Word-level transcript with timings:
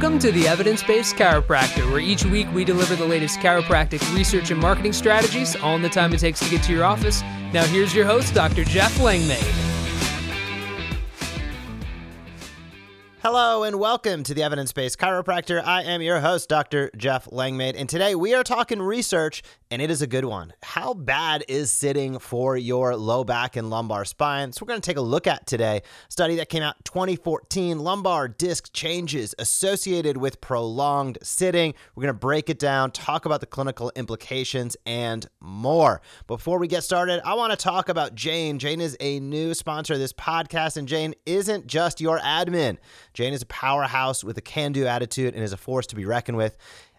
Welcome 0.00 0.18
to 0.20 0.32
the 0.32 0.48
Evidence 0.48 0.82
Based 0.82 1.14
Chiropractor, 1.14 1.90
where 1.90 2.00
each 2.00 2.24
week 2.24 2.50
we 2.54 2.64
deliver 2.64 2.96
the 2.96 3.04
latest 3.04 3.38
chiropractic 3.40 4.00
research 4.14 4.50
and 4.50 4.58
marketing 4.58 4.94
strategies, 4.94 5.56
all 5.56 5.76
in 5.76 5.82
the 5.82 5.90
time 5.90 6.14
it 6.14 6.20
takes 6.20 6.40
to 6.40 6.48
get 6.48 6.62
to 6.62 6.72
your 6.72 6.84
office. 6.84 7.20
Now, 7.52 7.66
here's 7.66 7.94
your 7.94 8.06
host, 8.06 8.32
Dr. 8.32 8.64
Jeff 8.64 8.98
Langmaid. 8.98 9.44
Hello 13.22 13.64
and 13.64 13.78
welcome 13.78 14.22
to 14.22 14.32
the 14.32 14.42
Evidence 14.42 14.72
Based 14.72 14.98
Chiropractor. 14.98 15.62
I 15.62 15.82
am 15.82 16.00
your 16.00 16.20
host, 16.20 16.48
Dr. 16.48 16.90
Jeff 16.96 17.30
Langmaid, 17.30 17.76
and 17.76 17.86
today 17.86 18.14
we 18.14 18.32
are 18.32 18.42
talking 18.42 18.80
research, 18.80 19.42
and 19.70 19.80
it 19.80 19.90
is 19.90 20.02
a 20.02 20.06
good 20.06 20.24
one. 20.24 20.52
How 20.62 20.94
bad 20.94 21.44
is 21.48 21.70
sitting 21.70 22.18
for 22.18 22.56
your 22.56 22.96
low 22.96 23.22
back 23.22 23.56
and 23.56 23.70
lumbar 23.70 24.04
spine? 24.04 24.52
So, 24.52 24.64
we're 24.64 24.68
going 24.68 24.80
to 24.80 24.86
take 24.86 24.96
a 24.96 25.02
look 25.02 25.26
at 25.26 25.46
today 25.46 25.82
study 26.08 26.36
that 26.36 26.48
came 26.48 26.62
out 26.62 26.84
2014 26.84 27.78
lumbar 27.78 28.26
disc 28.26 28.72
changes 28.72 29.34
associated 29.38 30.16
with 30.16 30.40
prolonged 30.40 31.18
sitting. 31.22 31.74
We're 31.94 32.02
going 32.02 32.14
to 32.14 32.18
break 32.18 32.50
it 32.50 32.58
down, 32.58 32.90
talk 32.90 33.26
about 33.26 33.40
the 33.40 33.46
clinical 33.46 33.92
implications, 33.94 34.76
and 34.86 35.26
more. 35.40 36.00
Before 36.26 36.58
we 36.58 36.66
get 36.66 36.82
started, 36.82 37.20
I 37.24 37.34
want 37.34 37.52
to 37.52 37.56
talk 37.56 37.88
about 37.88 38.14
Jane. 38.14 38.58
Jane 38.58 38.80
is 38.80 38.96
a 38.98 39.20
new 39.20 39.54
sponsor 39.54 39.94
of 39.94 40.00
this 40.00 40.12
podcast, 40.12 40.76
and 40.76 40.88
Jane 40.88 41.14
isn't 41.26 41.66
just 41.66 42.00
your 42.00 42.18
admin. 42.18 42.78
Jane 43.14 43.32
is 43.32 43.42
a 43.42 43.46
powerhouse 43.46 44.24
with 44.24 44.36
a 44.38 44.42
can 44.42 44.72
do 44.72 44.86
attitude 44.86 45.34
and 45.34 45.44
is 45.44 45.52
a 45.52 45.56
force 45.56 45.86
to 45.88 45.96
be 45.96 46.04
reckoned 46.04 46.36
with. 46.36 46.56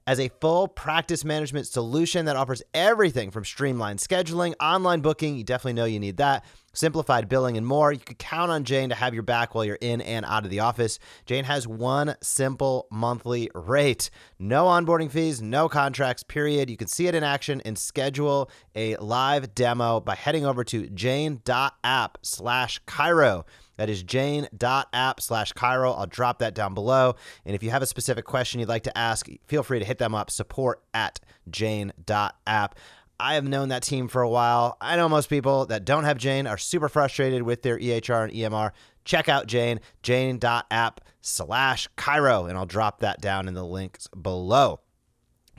As 0.07 0.19
a 0.19 0.29
full 0.41 0.67
practice 0.67 1.23
management 1.23 1.67
solution 1.67 2.25
that 2.25 2.35
offers 2.35 2.63
everything 2.73 3.29
from 3.29 3.45
streamlined 3.45 3.99
scheduling, 3.99 4.55
online 4.59 5.01
booking, 5.01 5.37
you 5.37 5.43
definitely 5.43 5.73
know 5.73 5.85
you 5.85 5.99
need 5.99 6.17
that, 6.17 6.43
simplified 6.73 7.29
billing, 7.29 7.57
and 7.57 7.65
more, 7.65 7.91
you 7.91 7.99
can 7.99 8.15
count 8.15 8.51
on 8.51 8.63
Jane 8.63 8.89
to 8.89 8.95
have 8.95 9.13
your 9.13 9.23
back 9.23 9.53
while 9.53 9.65
you're 9.65 9.77
in 9.81 10.01
and 10.01 10.25
out 10.25 10.45
of 10.45 10.51
the 10.51 10.59
office. 10.59 10.99
Jane 11.25 11.43
has 11.43 11.67
one 11.67 12.15
simple 12.21 12.87
monthly 12.91 13.49
rate. 13.53 14.09
No 14.39 14.65
onboarding 14.65 15.11
fees, 15.11 15.41
no 15.41 15.69
contracts, 15.69 16.23
period. 16.23 16.69
You 16.69 16.77
can 16.77 16.87
see 16.87 17.07
it 17.07 17.15
in 17.15 17.23
action 17.23 17.61
and 17.65 17.77
schedule 17.77 18.49
a 18.75 18.95
live 18.97 19.53
demo 19.55 19.99
by 19.99 20.15
heading 20.15 20.45
over 20.45 20.63
to 20.65 20.87
jane.app 20.87 22.17
slash 22.21 22.81
chiro. 22.85 23.45
That 23.77 23.89
is 23.89 24.03
jane.app 24.03 25.21
slash 25.21 25.53
chiro. 25.53 25.97
I'll 25.97 26.05
drop 26.05 26.39
that 26.39 26.53
down 26.53 26.75
below. 26.75 27.15
And 27.45 27.55
if 27.55 27.63
you 27.63 27.71
have 27.71 27.81
a 27.81 27.87
specific 27.87 28.25
question 28.25 28.59
you'd 28.59 28.69
like 28.69 28.83
to 28.83 28.95
ask, 28.95 29.27
feel 29.47 29.63
free 29.63 29.79
to 29.79 29.85
hit 29.85 29.97
them 29.97 30.13
up, 30.13 30.29
support 30.29 30.83
at 30.93 31.19
jane.app. 31.49 32.75
I 33.21 33.35
have 33.35 33.47
known 33.47 33.69
that 33.69 33.83
team 33.83 34.07
for 34.07 34.23
a 34.23 34.29
while. 34.29 34.77
I 34.81 34.95
know 34.95 35.07
most 35.07 35.29
people 35.29 35.67
that 35.67 35.85
don't 35.85 36.05
have 36.05 36.17
Jane 36.17 36.47
are 36.47 36.57
super 36.57 36.89
frustrated 36.89 37.43
with 37.43 37.61
their 37.61 37.77
EHR 37.77 38.23
and 38.23 38.33
EMR. 38.33 38.71
Check 39.05 39.29
out 39.29 39.45
Jane, 39.45 39.79
jane.app 40.01 41.01
slash 41.21 41.87
chiro, 41.97 42.49
and 42.49 42.57
I'll 42.57 42.65
drop 42.65 42.99
that 43.01 43.21
down 43.21 43.47
in 43.47 43.53
the 43.53 43.63
links 43.63 44.07
below. 44.07 44.79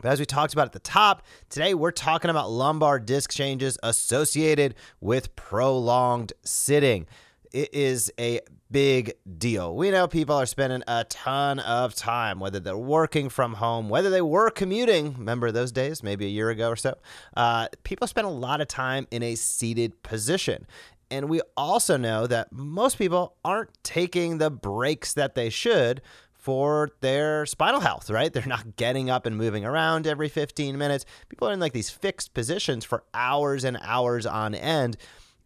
But 0.03 0.11
as 0.11 0.19
we 0.19 0.27
talked 0.27 0.53
about 0.53 0.67
at 0.67 0.73
the 0.73 0.81
top, 0.81 1.23
today 1.49 1.73
we're 1.73 1.93
talking 1.93 2.31
about 2.31 2.51
lumbar 2.51 2.99
disc 2.99 3.31
changes 3.31 3.79
associated 3.85 4.75
with 5.01 5.37
prolonged 5.37 6.33
sitting 6.43 7.07
it 7.53 7.75
is 7.75 8.13
a 8.19 8.41
big 8.71 9.15
deal. 9.39 9.77
We 9.77 9.91
know 9.91 10.09
people 10.09 10.37
are 10.37 10.47
spending 10.47 10.83
a 10.87 11.05
ton 11.05 11.59
of 11.61 11.95
time, 11.95 12.41
whether 12.41 12.59
they're 12.59 12.77
working 12.77 13.29
from 13.29 13.55
home, 13.55 13.89
whether 13.89 14.11
they 14.11 14.23
were 14.23 14.51
commuting. 14.51 15.15
Remember 15.19 15.53
those 15.53 15.73
days, 15.73 16.03
maybe 16.03 16.27
a 16.27 16.31
year 16.31 16.51
ago 16.51 16.71
or 16.71 16.77
so? 16.77 16.97
Uh, 17.37 17.69
people 17.85 18.07
spend 18.07 18.27
a 18.27 18.31
lot 18.31 18.61
of 18.61 18.69
time 18.69 19.07
in 19.11 19.23
a 19.23 19.35
seated 19.35 20.03
position. 20.03 20.67
And 21.11 21.29
we 21.29 21.43
also 21.57 21.99
know 21.99 22.27
that 22.27 22.53
most 22.53 22.97
people 22.97 23.37
aren't 23.45 23.71
taking 23.83 24.39
the 24.39 24.51
breaks 24.51 25.13
that 25.13 25.35
they 25.35 25.51
should 25.51 26.01
for 26.33 26.89
their 27.03 27.47
spinal 27.47 27.81
health, 27.81 28.11
right? 28.11 28.33
They're 28.33 28.47
not 28.47 28.77
getting 28.77 29.11
up 29.11 29.27
and 29.27 29.37
moving 29.37 29.65
around 29.65 30.07
every 30.07 30.29
15 30.29 30.77
minutes. 30.77 31.05
People 31.29 31.49
are 31.49 31.53
in 31.53 31.61
like 31.61 31.73
these 31.73 31.91
fixed 31.91 32.35
positions 32.35 32.85
for 32.85 33.05
hours 33.15 33.63
and 33.63 33.79
hours 33.83 34.27
on 34.27 34.55
end. 34.55 34.97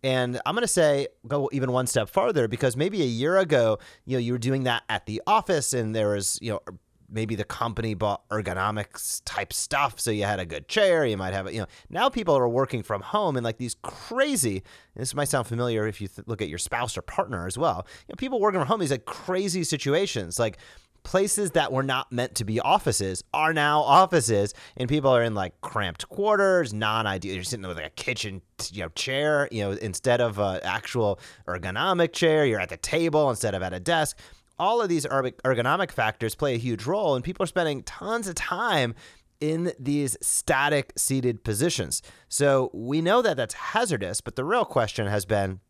And 0.06 0.40
I'm 0.46 0.54
going 0.54 0.62
to 0.62 0.68
say 0.68 1.08
go 1.26 1.50
even 1.50 1.72
one 1.72 1.88
step 1.88 2.08
farther 2.08 2.46
because 2.46 2.76
maybe 2.76 3.02
a 3.02 3.06
year 3.06 3.38
ago, 3.38 3.80
you 4.04 4.12
know, 4.12 4.20
you 4.20 4.30
were 4.30 4.38
doing 4.38 4.62
that 4.62 4.84
at 4.88 5.04
the 5.06 5.20
office 5.26 5.72
and 5.72 5.96
there 5.96 6.10
was, 6.10 6.38
you 6.40 6.52
know, 6.52 6.60
maybe 7.10 7.34
the 7.34 7.44
company 7.44 7.94
bought 7.94 8.28
ergonomics 8.28 9.20
type 9.24 9.52
stuff 9.52 9.98
so 9.98 10.12
you 10.12 10.24
had 10.24 10.40
a 10.40 10.44
good 10.44 10.66
chair 10.66 11.06
you 11.06 11.16
might 11.16 11.32
have 11.32 11.46
it 11.46 11.54
you 11.54 11.60
know 11.60 11.66
now 11.88 12.08
people 12.08 12.36
are 12.36 12.48
working 12.48 12.82
from 12.82 13.00
home 13.00 13.36
and 13.36 13.44
like 13.44 13.58
these 13.58 13.76
crazy 13.82 14.60
this 14.96 15.14
might 15.14 15.28
sound 15.28 15.46
familiar 15.46 15.86
if 15.86 16.00
you 16.00 16.08
th- 16.08 16.26
look 16.26 16.42
at 16.42 16.48
your 16.48 16.58
spouse 16.58 16.98
or 16.98 17.02
partner 17.02 17.46
as 17.46 17.56
well 17.56 17.86
you 18.00 18.12
know 18.12 18.16
people 18.16 18.40
working 18.40 18.58
from 18.58 18.66
home 18.66 18.80
these 18.80 18.90
like 18.90 19.04
crazy 19.04 19.62
situations. 19.62 20.38
Like 20.38 20.58
places 21.06 21.52
that 21.52 21.72
were 21.72 21.84
not 21.84 22.10
meant 22.10 22.34
to 22.34 22.44
be 22.44 22.58
offices 22.58 23.22
are 23.32 23.52
now 23.54 23.80
offices, 23.80 24.52
and 24.76 24.88
people 24.88 25.08
are 25.08 25.22
in 25.22 25.36
like 25.36 25.60
cramped 25.60 26.08
quarters, 26.08 26.74
non-ideal. 26.74 27.32
You're 27.32 27.44
sitting 27.44 27.64
with 27.64 27.76
like 27.76 27.86
a 27.86 27.90
kitchen, 27.90 28.42
you 28.72 28.82
know, 28.82 28.88
chair, 28.88 29.48
you 29.52 29.62
know, 29.62 29.70
instead 29.70 30.20
of 30.20 30.40
an 30.40 30.58
actual 30.64 31.20
ergonomic 31.46 32.12
chair. 32.12 32.44
You're 32.44 32.58
at 32.58 32.70
the 32.70 32.76
table 32.76 33.30
instead 33.30 33.54
of 33.54 33.62
at 33.62 33.72
a 33.72 33.78
desk. 33.78 34.18
All 34.58 34.82
of 34.82 34.88
these 34.88 35.06
ergonomic 35.06 35.92
factors 35.92 36.34
play 36.34 36.56
a 36.56 36.58
huge 36.58 36.86
role, 36.86 37.14
and 37.14 37.22
people 37.22 37.44
are 37.44 37.46
spending 37.46 37.84
tons 37.84 38.26
of 38.26 38.34
time 38.34 38.96
in 39.38 39.72
these 39.78 40.16
static 40.20 40.92
seated 40.96 41.44
positions. 41.44 42.02
So 42.28 42.68
we 42.74 43.00
know 43.00 43.22
that 43.22 43.36
that's 43.36 43.54
hazardous, 43.54 44.20
but 44.20 44.34
the 44.34 44.44
real 44.44 44.64
question 44.64 45.06
has 45.06 45.24
been 45.24 45.60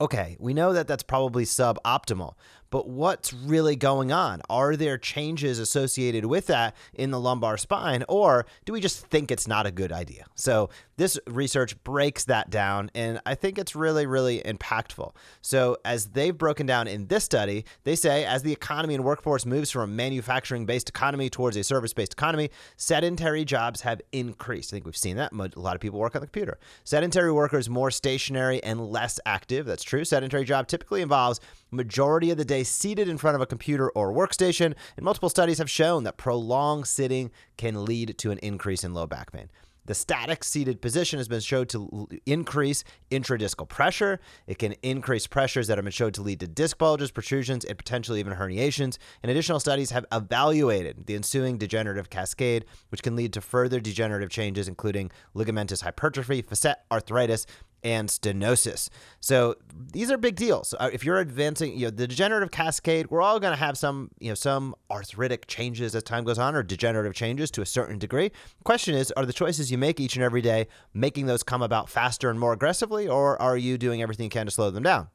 okay, 0.00 0.36
we 0.40 0.52
know 0.52 0.72
that 0.72 0.88
that's 0.88 1.04
probably 1.04 1.44
suboptimal, 1.44 2.34
but 2.72 2.88
what's 2.88 3.34
really 3.34 3.76
going 3.76 4.10
on? 4.12 4.40
Are 4.48 4.74
there 4.76 4.96
changes 4.96 5.58
associated 5.58 6.24
with 6.24 6.46
that 6.46 6.74
in 6.94 7.10
the 7.10 7.20
lumbar 7.20 7.58
spine, 7.58 8.02
or 8.08 8.46
do 8.64 8.72
we 8.72 8.80
just 8.80 9.06
think 9.06 9.30
it's 9.30 9.46
not 9.46 9.66
a 9.66 9.70
good 9.70 9.92
idea? 9.92 10.24
So, 10.34 10.70
this 10.96 11.18
research 11.26 11.82
breaks 11.84 12.24
that 12.24 12.48
down, 12.48 12.90
and 12.94 13.20
I 13.26 13.34
think 13.34 13.58
it's 13.58 13.74
really, 13.74 14.06
really 14.06 14.40
impactful. 14.40 15.14
So, 15.42 15.76
as 15.84 16.06
they've 16.06 16.36
broken 16.36 16.64
down 16.64 16.88
in 16.88 17.08
this 17.08 17.24
study, 17.24 17.66
they 17.84 17.94
say 17.94 18.24
as 18.24 18.42
the 18.42 18.52
economy 18.52 18.94
and 18.94 19.04
workforce 19.04 19.44
moves 19.44 19.70
from 19.70 19.82
a 19.82 19.86
manufacturing 19.86 20.64
based 20.64 20.88
economy 20.88 21.28
towards 21.28 21.56
a 21.58 21.62
service 21.62 21.92
based 21.92 22.14
economy, 22.14 22.50
sedentary 22.78 23.44
jobs 23.44 23.82
have 23.82 24.00
increased. 24.12 24.72
I 24.72 24.76
think 24.76 24.86
we've 24.86 24.96
seen 24.96 25.16
that. 25.16 25.32
A 25.32 25.60
lot 25.60 25.74
of 25.74 25.80
people 25.80 26.00
work 26.00 26.16
on 26.16 26.22
the 26.22 26.26
computer. 26.26 26.58
Sedentary 26.84 27.32
workers 27.32 27.68
more 27.68 27.90
stationary 27.90 28.62
and 28.64 28.80
less 28.80 29.20
active. 29.26 29.66
That's 29.66 29.84
true. 29.84 30.06
Sedentary 30.06 30.44
job 30.44 30.68
typically 30.68 31.02
involves 31.02 31.38
majority 31.70 32.30
of 32.30 32.36
the 32.36 32.44
day 32.44 32.61
seated 32.64 33.08
in 33.08 33.18
front 33.18 33.34
of 33.34 33.40
a 33.40 33.46
computer 33.46 33.90
or 33.90 34.12
workstation, 34.12 34.74
and 34.96 35.04
multiple 35.04 35.28
studies 35.28 35.58
have 35.58 35.70
shown 35.70 36.04
that 36.04 36.16
prolonged 36.16 36.86
sitting 36.86 37.30
can 37.56 37.84
lead 37.84 38.16
to 38.18 38.30
an 38.30 38.38
increase 38.38 38.84
in 38.84 38.94
low 38.94 39.06
back 39.06 39.32
pain. 39.32 39.48
The 39.84 39.94
static 39.94 40.44
seated 40.44 40.80
position 40.80 41.18
has 41.18 41.26
been 41.26 41.40
shown 41.40 41.66
to 41.66 42.08
increase 42.24 42.84
intradiscal 43.10 43.68
pressure. 43.68 44.20
It 44.46 44.58
can 44.58 44.74
increase 44.82 45.26
pressures 45.26 45.66
that 45.66 45.76
have 45.76 45.84
been 45.84 45.90
shown 45.90 46.12
to 46.12 46.22
lead 46.22 46.38
to 46.40 46.46
disc 46.46 46.78
bulges, 46.78 47.10
protrusions, 47.10 47.64
and 47.64 47.76
potentially 47.76 48.20
even 48.20 48.34
herniations. 48.34 48.98
And 49.24 49.30
additional 49.30 49.58
studies 49.58 49.90
have 49.90 50.06
evaluated 50.12 51.06
the 51.06 51.16
ensuing 51.16 51.58
degenerative 51.58 52.10
cascade, 52.10 52.64
which 52.90 53.02
can 53.02 53.16
lead 53.16 53.32
to 53.32 53.40
further 53.40 53.80
degenerative 53.80 54.30
changes, 54.30 54.68
including 54.68 55.10
ligamentous 55.34 55.82
hypertrophy, 55.82 56.42
facet 56.42 56.76
arthritis, 56.92 57.44
and 57.84 58.08
stenosis. 58.08 58.88
So 59.20 59.56
these 59.92 60.10
are 60.10 60.18
big 60.18 60.36
deals. 60.36 60.74
Uh, 60.78 60.90
if 60.92 61.04
you're 61.04 61.18
advancing, 61.18 61.76
you 61.76 61.86
know, 61.86 61.90
the 61.90 62.06
degenerative 62.06 62.50
cascade, 62.50 63.10
we're 63.10 63.22
all 63.22 63.40
going 63.40 63.52
to 63.52 63.58
have 63.58 63.76
some, 63.76 64.10
you 64.20 64.28
know, 64.28 64.34
some 64.34 64.74
arthritic 64.90 65.46
changes 65.46 65.94
as 65.94 66.02
time 66.02 66.24
goes 66.24 66.38
on 66.38 66.54
or 66.54 66.62
degenerative 66.62 67.14
changes 67.14 67.50
to 67.52 67.62
a 67.62 67.66
certain 67.66 67.98
degree. 67.98 68.30
Question 68.64 68.94
is, 68.94 69.10
are 69.12 69.26
the 69.26 69.32
choices 69.32 69.70
you 69.70 69.78
make 69.78 70.00
each 70.00 70.16
and 70.16 70.24
every 70.24 70.42
day 70.42 70.68
making 70.94 71.26
those 71.26 71.42
come 71.42 71.62
about 71.62 71.88
faster 71.88 72.30
and 72.30 72.38
more 72.38 72.52
aggressively, 72.52 73.08
or 73.08 73.40
are 73.40 73.56
you 73.56 73.78
doing 73.78 74.02
everything 74.02 74.24
you 74.24 74.30
can 74.30 74.46
to 74.46 74.52
slow 74.52 74.70
them 74.70 74.82
down? 74.82 75.08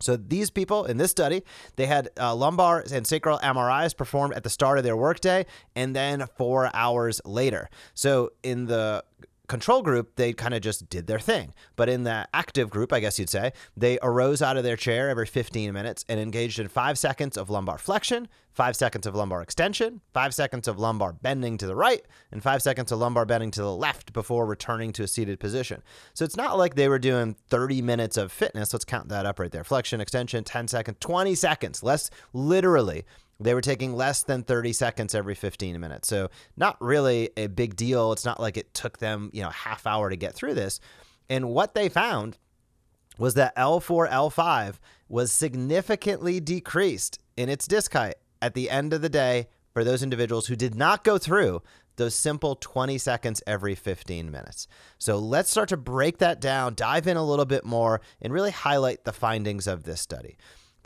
So 0.00 0.16
these 0.16 0.50
people 0.50 0.84
in 0.84 0.98
this 0.98 1.10
study, 1.10 1.42
they 1.76 1.86
had 1.86 2.10
uh, 2.20 2.34
lumbar 2.34 2.84
and 2.92 3.06
sacral 3.06 3.38
MRIs 3.38 3.96
performed 3.96 4.34
at 4.34 4.44
the 4.44 4.50
start 4.50 4.78
of 4.78 4.84
their 4.84 4.96
workday 4.96 5.46
and 5.74 5.96
then 5.96 6.26
four 6.36 6.70
hours 6.74 7.20
later. 7.24 7.70
So 7.94 8.32
in 8.42 8.66
the 8.66 9.04
control 9.46 9.82
group, 9.82 10.16
they 10.16 10.32
kind 10.32 10.54
of 10.54 10.60
just 10.60 10.88
did 10.88 11.06
their 11.06 11.18
thing. 11.18 11.54
But 11.76 11.88
in 11.88 12.04
the 12.04 12.28
active 12.34 12.70
group, 12.70 12.92
I 12.92 13.00
guess 13.00 13.18
you'd 13.18 13.30
say, 13.30 13.52
they 13.76 13.98
arose 14.02 14.42
out 14.42 14.56
of 14.56 14.64
their 14.64 14.76
chair 14.76 15.08
every 15.08 15.26
15 15.26 15.72
minutes 15.72 16.04
and 16.08 16.20
engaged 16.20 16.58
in 16.58 16.68
five 16.68 16.98
seconds 16.98 17.36
of 17.36 17.50
lumbar 17.50 17.78
flexion, 17.78 18.28
five 18.52 18.74
seconds 18.74 19.06
of 19.06 19.14
lumbar 19.14 19.42
extension, 19.42 20.00
five 20.14 20.34
seconds 20.34 20.66
of 20.66 20.78
lumbar 20.78 21.12
bending 21.12 21.58
to 21.58 21.66
the 21.66 21.76
right, 21.76 22.02
and 22.32 22.42
five 22.42 22.62
seconds 22.62 22.90
of 22.90 22.98
lumbar 22.98 23.26
bending 23.26 23.50
to 23.50 23.60
the 23.60 23.76
left 23.76 24.12
before 24.12 24.46
returning 24.46 24.92
to 24.92 25.02
a 25.02 25.08
seated 25.08 25.38
position. 25.38 25.82
So 26.14 26.24
it's 26.24 26.36
not 26.36 26.56
like 26.56 26.74
they 26.74 26.88
were 26.88 26.98
doing 26.98 27.36
30 27.48 27.82
minutes 27.82 28.16
of 28.16 28.32
fitness. 28.32 28.72
Let's 28.72 28.84
count 28.84 29.08
that 29.10 29.26
up 29.26 29.38
right 29.38 29.52
there. 29.52 29.64
Flexion, 29.64 30.00
extension, 30.00 30.42
10 30.42 30.68
seconds, 30.68 30.96
20 31.00 31.34
seconds, 31.34 31.82
less 31.82 32.10
literally 32.32 33.04
they 33.38 33.54
were 33.54 33.60
taking 33.60 33.94
less 33.94 34.22
than 34.22 34.42
30 34.42 34.72
seconds 34.72 35.14
every 35.14 35.34
15 35.34 35.78
minutes. 35.78 36.08
So 36.08 36.30
not 36.56 36.76
really 36.80 37.30
a 37.36 37.48
big 37.48 37.76
deal. 37.76 38.12
It's 38.12 38.24
not 38.24 38.40
like 38.40 38.56
it 38.56 38.72
took 38.74 38.98
them, 38.98 39.30
you 39.32 39.42
know, 39.42 39.50
half 39.50 39.86
hour 39.86 40.10
to 40.10 40.16
get 40.16 40.34
through 40.34 40.54
this. 40.54 40.80
And 41.28 41.50
what 41.50 41.74
they 41.74 41.88
found 41.88 42.38
was 43.18 43.34
that 43.34 43.56
L4, 43.56 44.10
L5 44.10 44.76
was 45.08 45.32
significantly 45.32 46.40
decreased 46.40 47.18
in 47.36 47.48
its 47.48 47.66
disc 47.66 47.92
height 47.92 48.16
at 48.40 48.54
the 48.54 48.70
end 48.70 48.92
of 48.92 49.02
the 49.02 49.08
day 49.08 49.48
for 49.72 49.84
those 49.84 50.02
individuals 50.02 50.46
who 50.46 50.56
did 50.56 50.74
not 50.74 51.04
go 51.04 51.18
through 51.18 51.62
those 51.96 52.14
simple 52.14 52.56
20 52.56 52.98
seconds 52.98 53.42
every 53.46 53.74
15 53.74 54.30
minutes. 54.30 54.68
So 54.98 55.18
let's 55.18 55.50
start 55.50 55.70
to 55.70 55.76
break 55.76 56.18
that 56.18 56.40
down, 56.40 56.74
dive 56.74 57.06
in 57.06 57.16
a 57.16 57.24
little 57.24 57.44
bit 57.44 57.64
more, 57.64 58.00
and 58.20 58.32
really 58.32 58.50
highlight 58.50 59.04
the 59.04 59.12
findings 59.12 59.66
of 59.66 59.84
this 59.84 60.00
study. 60.00 60.36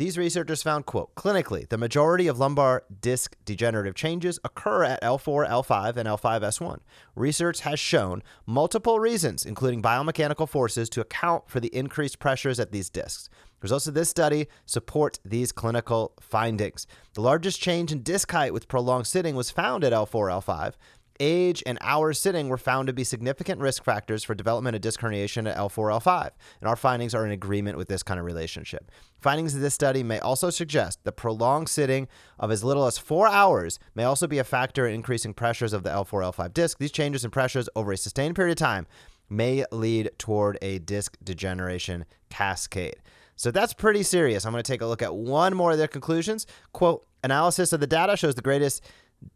These 0.00 0.16
researchers 0.16 0.62
found, 0.62 0.86
quote, 0.86 1.14
clinically, 1.14 1.68
the 1.68 1.76
majority 1.76 2.26
of 2.26 2.38
lumbar 2.38 2.84
disc 3.02 3.36
degenerative 3.44 3.94
changes 3.94 4.38
occur 4.42 4.82
at 4.82 5.02
L4, 5.02 5.46
L5, 5.46 5.98
and 5.98 6.08
L5S1. 6.08 6.78
Research 7.14 7.60
has 7.60 7.78
shown 7.78 8.22
multiple 8.46 8.98
reasons, 8.98 9.44
including 9.44 9.82
biomechanical 9.82 10.48
forces, 10.48 10.88
to 10.88 11.02
account 11.02 11.50
for 11.50 11.60
the 11.60 11.68
increased 11.76 12.18
pressures 12.18 12.58
at 12.58 12.72
these 12.72 12.88
discs. 12.88 13.28
Results 13.60 13.86
of 13.86 13.92
this 13.92 14.08
study 14.08 14.46
support 14.64 15.18
these 15.22 15.52
clinical 15.52 16.14
findings. 16.18 16.86
The 17.12 17.20
largest 17.20 17.60
change 17.60 17.92
in 17.92 18.02
disc 18.02 18.30
height 18.32 18.54
with 18.54 18.68
prolonged 18.68 19.06
sitting 19.06 19.34
was 19.34 19.50
found 19.50 19.84
at 19.84 19.92
L4, 19.92 20.42
L5, 20.42 20.72
age, 21.20 21.62
and 21.66 21.78
hours 21.82 22.18
sitting 22.18 22.48
were 22.48 22.56
found 22.56 22.86
to 22.88 22.92
be 22.92 23.04
significant 23.04 23.60
risk 23.60 23.84
factors 23.84 24.24
for 24.24 24.34
development 24.34 24.74
of 24.74 24.82
disc 24.82 24.98
herniation 25.00 25.48
at 25.48 25.56
L4, 25.56 26.00
L5, 26.00 26.30
and 26.60 26.68
our 26.68 26.76
findings 26.76 27.14
are 27.14 27.24
in 27.24 27.30
agreement 27.30 27.76
with 27.76 27.88
this 27.88 28.02
kind 28.02 28.18
of 28.18 28.26
relationship. 28.26 28.90
Findings 29.20 29.54
of 29.54 29.60
this 29.60 29.74
study 29.74 30.02
may 30.02 30.18
also 30.18 30.50
suggest 30.50 31.04
that 31.04 31.12
prolonged 31.12 31.68
sitting 31.68 32.08
of 32.38 32.50
as 32.50 32.64
little 32.64 32.86
as 32.86 32.98
four 32.98 33.28
hours 33.28 33.78
may 33.94 34.04
also 34.04 34.26
be 34.26 34.38
a 34.38 34.44
factor 34.44 34.86
in 34.86 34.94
increasing 34.94 35.34
pressures 35.34 35.72
of 35.72 35.82
the 35.82 35.90
L4, 35.90 36.32
L5 36.32 36.54
disc. 36.54 36.78
These 36.78 36.92
changes 36.92 37.24
in 37.24 37.30
pressures 37.30 37.68
over 37.76 37.92
a 37.92 37.96
sustained 37.96 38.34
period 38.34 38.52
of 38.52 38.58
time 38.58 38.86
may 39.28 39.64
lead 39.70 40.10
toward 40.18 40.58
a 40.60 40.80
disc 40.80 41.16
degeneration 41.22 42.04
cascade. 42.30 42.96
So 43.36 43.50
that's 43.50 43.72
pretty 43.72 44.02
serious. 44.02 44.44
I'm 44.44 44.52
going 44.52 44.62
to 44.62 44.70
take 44.70 44.82
a 44.82 44.86
look 44.86 45.00
at 45.00 45.14
one 45.14 45.54
more 45.54 45.72
of 45.72 45.78
their 45.78 45.88
conclusions. 45.88 46.46
Quote, 46.72 47.06
analysis 47.24 47.72
of 47.72 47.80
the 47.80 47.86
data 47.86 48.16
shows 48.16 48.34
the 48.34 48.42
greatest 48.42 48.84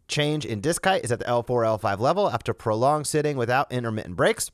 change 0.08 0.44
in 0.44 0.60
disc 0.60 0.84
height 0.84 1.04
is 1.04 1.12
at 1.12 1.18
the 1.18 1.24
L4, 1.24 1.80
L5 1.80 1.98
level 1.98 2.30
after 2.30 2.54
prolonged 2.54 3.06
sitting 3.06 3.36
without 3.36 3.70
intermittent 3.72 4.16
breaks. 4.16 4.50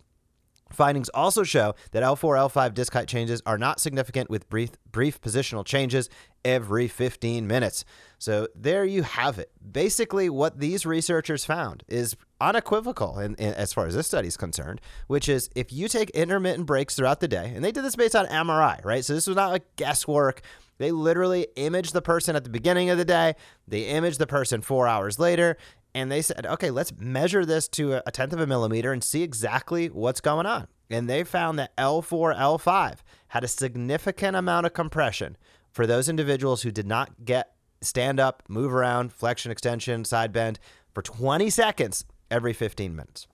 Findings 0.73 1.09
also 1.11 1.43
show 1.43 1.75
that 1.91 2.03
L4, 2.03 2.51
L5 2.51 2.75
disc 2.75 2.93
height 2.93 3.09
changes 3.09 3.43
are 3.45 3.59
not 3.59 3.81
significant 3.81 4.31
with 4.31 4.49
brief, 4.49 4.71
brief 4.91 5.21
positional 5.21 5.65
changes 5.65 6.09
every 6.45 6.89
15 6.89 7.47
minutes. 7.47 7.85
So 8.19 8.49
there 8.55 8.85
you 8.85 9.03
have 9.03 9.39
it. 9.39 9.51
Basically, 9.73 10.31
what 10.31 10.61
these 10.61 10.87
researchers 10.87 11.45
found 11.45 11.85
is 11.89 12.17
unequivocal 12.41 13.19
in, 13.19 13.35
in, 13.35 13.53
as 13.55 13.73
far 13.73 13.87
as 13.87 13.95
this 13.95 14.07
study 14.07 14.29
is 14.29 14.37
concerned, 14.37 14.81
which 15.07 15.29
is 15.29 15.51
if 15.55 15.73
you 15.73 15.89
take 15.89 16.11
intermittent 16.11 16.67
breaks 16.67 16.95
throughout 16.95 17.21
the 17.21 17.29
day, 17.29 17.53
and 17.55 17.65
they 17.65 17.73
did 17.73 17.85
this 17.85 17.97
based 17.97 18.17
on 18.17 18.27
MRI, 18.27 18.85
right? 18.85 19.05
So 19.05 19.15
this 19.15 19.27
was 19.27 19.37
not 19.37 19.51
like 19.51 19.77
guesswork. 19.77 20.43
They 20.79 20.93
literally 20.93 21.47
imaged 21.57 21.93
the 21.93 22.01
person 22.01 22.37
at 22.37 22.45
the 22.45 22.51
beginning 22.51 22.89
of 22.89 22.97
the 22.97 23.05
day, 23.05 23.35
they 23.69 23.83
imaged 23.83 24.19
the 24.19 24.27
person 24.27 24.63
four 24.63 24.89
hours 24.89 25.19
later, 25.19 25.59
and 25.95 26.11
they 26.11 26.23
said, 26.23 26.47
okay, 26.47 26.71
let's 26.71 26.93
measure 26.99 27.45
this 27.45 27.69
to 27.69 28.01
a 28.07 28.11
tenth 28.11 28.33
of 28.33 28.41
a 28.41 28.47
millimeter 28.47 28.93
and 28.93 29.03
see 29.03 29.23
exactly 29.23 29.89
what's 29.89 30.21
going 30.21 30.47
on. 30.47 30.69
And 30.89 31.09
they 31.09 31.25
found 31.25 31.59
that 31.59 31.77
L4, 31.77 32.37
L5 32.37 32.99
had 33.29 33.45
a 33.45 33.49
significant 33.49 34.37
amount 34.37 34.67
of 34.67 34.73
compression 34.73 35.37
for 35.71 35.87
those 35.87 36.09
individuals 36.09 36.63
who 36.63 36.71
did 36.71 36.87
not 36.87 37.25
get 37.25 37.53
stand 37.81 38.21
up, 38.21 38.43
move 38.49 38.75
around, 38.75 39.13
flexion, 39.13 39.51
extension, 39.51 40.05
side 40.05 40.33
bend 40.33 40.59
for 40.93 41.03
20 41.03 41.49
seconds 41.51 42.05
every 42.31 42.53
15 42.53 42.95
minutes. 42.95 43.27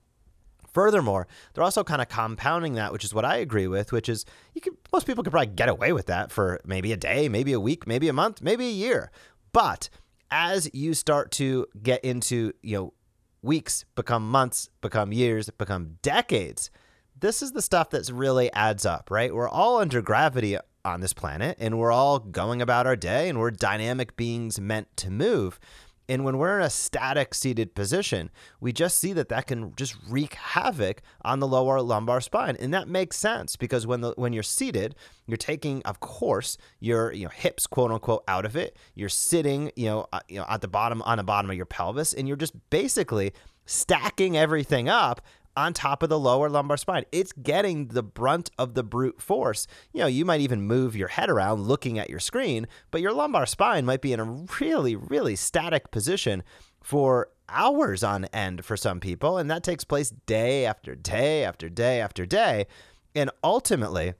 Furthermore, 0.73 1.27
they're 1.55 1.65
also 1.65 1.83
kind 1.83 2.03
of 2.03 2.09
compounding 2.09 2.75
that, 2.75 2.93
which 2.93 3.05
is 3.05 3.15
what 3.15 3.25
I 3.25 3.37
agree 3.37 3.67
with, 3.67 3.93
which 3.93 4.11
is 4.11 4.27
you 4.53 4.61
most 4.93 5.07
people 5.07 5.25
could 5.25 5.31
probably 5.31 5.55
get 5.55 5.71
away 5.71 5.93
with 5.93 6.07
that 6.07 6.31
for 6.31 6.61
maybe 6.67 6.93
a 6.93 6.99
day, 6.99 7.31
maybe 7.31 7.55
a 7.55 7.61
week, 7.61 7.87
maybe 7.87 8.09
a 8.09 8.13
month, 8.13 8.43
maybe 8.43 8.67
a 8.67 8.73
year. 8.73 9.11
But 9.53 9.89
as 10.37 10.69
you 10.75 10.93
start 10.93 11.31
to 11.31 11.67
get 11.83 12.05
into, 12.05 12.53
you 12.63 12.77
know, 12.77 12.93
weeks 13.41 13.87
become 13.95 14.31
months, 14.31 14.69
become 14.83 15.11
years, 15.11 15.49
become 15.49 15.97
decades, 16.03 16.71
this 17.19 17.41
is 17.41 17.53
the 17.53 17.63
stuff 17.63 17.89
that's 17.89 18.11
really 18.11 18.53
adds 18.53 18.85
up, 18.85 19.11
right? 19.11 19.35
We're 19.35 19.49
all 19.49 19.79
under 19.79 20.03
gravity 20.03 20.59
on 20.85 21.01
this 21.01 21.15
planet 21.15 21.57
and 21.59 21.79
we're 21.79 21.91
all 21.91 22.19
going 22.19 22.61
about 22.61 22.87
our 22.87 22.97
day 22.97 23.31
and 23.31 23.39
we're 23.39 23.51
dynamic 23.51 24.15
beings 24.15 24.61
meant 24.61 24.95
to 24.99 25.11
move. 25.11 25.59
And 26.09 26.25
when 26.25 26.39
we're 26.39 26.59
in 26.59 26.65
a 26.65 26.71
static 26.71 27.35
seated 27.35 27.75
position, 27.75 28.31
we 28.61 28.73
just 28.73 28.99
see 28.99 29.13
that 29.15 29.29
that 29.29 29.47
can 29.47 29.75
just 29.75 29.97
wreak 30.09 30.35
havoc 30.35 31.03
on 31.23 31.41
the 31.41 31.47
lower 31.47 31.81
lumbar 31.81 32.21
spine. 32.21 32.57
And 32.61 32.73
that 32.75 32.89
makes 32.89 33.17
sense 33.17 33.57
because 33.57 33.87
when 33.87 34.01
the 34.01 34.13
when 34.17 34.33
you're 34.33 34.43
seated, 34.43 34.95
you're 35.27 35.37
taking 35.37 35.83
of 35.83 36.01
course 36.01 36.59
your 36.81 37.13
you 37.13 37.25
know 37.25 37.31
hips 37.31 37.67
quote 37.67 37.91
unquote 37.91 38.25
out 38.29 38.45
of 38.45 38.57
it. 38.57 38.77
You're 38.95 39.09
sitting, 39.09 39.73
you 39.77 39.87
know, 39.87 40.07
uh, 40.13 40.21
you 40.29 40.39
know 40.39 40.47
at 40.49 40.61
the 40.61 40.69
bottom 40.69 41.03
on 41.03 41.19
the 41.19 41.25
bottom 41.25 41.51
of 41.51 41.57
your 41.57 41.67
pelvis 41.67 42.15
and 42.15 42.29
you're 42.29 42.37
just 42.37 42.55
basically 42.71 43.33
stacking 43.67 44.37
everything 44.37 44.89
up 44.89 45.21
on 45.57 45.73
top 45.73 46.03
of 46.03 46.09
the 46.09 46.19
lower 46.19 46.49
lumbar 46.49 46.77
spine. 46.77 47.05
It's 47.11 47.33
getting 47.33 47.89
the 47.89 48.03
brunt 48.03 48.51
of 48.59 48.75
the 48.75 48.83
brute 48.83 49.21
force. 49.21 49.67
You 49.93 50.01
know, 50.01 50.07
you 50.07 50.25
might 50.25 50.41
even 50.41 50.63
move 50.63 50.97
your 50.97 51.09
head 51.09 51.31
around 51.31 51.63
looking 51.63 51.99
at 51.99 52.11
your 52.11 52.21
screen, 52.21 52.67
but 52.91 53.01
your 53.01 53.13
lumbar 53.13 53.47
spine 53.47 53.87
might 53.87 54.03
be 54.03 54.13
in 54.13 54.21
a 54.21 54.47
really, 54.61 54.97
really 54.97 55.37
static 55.37 55.91
position 55.91 56.43
for 56.83 57.31
hours 57.49 58.05
on 58.05 58.27
end 58.27 58.65
for 58.65 58.77
some 58.77 59.01
people. 59.01 59.39
And 59.39 59.51
that 59.51 59.63
takes 59.63 59.85
place 59.85 60.11
day 60.11 60.67
after 60.67 60.95
day 60.95 61.45
after 61.45 61.69
day 61.69 62.01
after 62.01 62.27
day. 62.27 62.67
And 63.15 63.31
ultimately, 63.43 64.15